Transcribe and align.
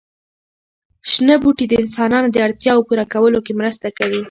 شنه 1.11 1.35
بوټي 1.41 1.65
د 1.69 1.73
انسانانو 1.83 2.27
د 2.31 2.37
اړتیاوو 2.47 2.85
پوره 2.87 3.05
کولو 3.13 3.39
کې 3.45 3.53
مرسته 3.61 3.87
کوي. 3.97 4.19